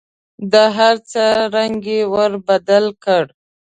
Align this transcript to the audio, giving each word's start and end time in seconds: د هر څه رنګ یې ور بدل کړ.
د 0.51 0.53
هر 0.77 0.95
څه 1.11 1.23
رنګ 1.55 1.79
یې 1.93 2.01
ور 2.13 2.31
بدل 2.47 2.85
کړ. 3.03 3.23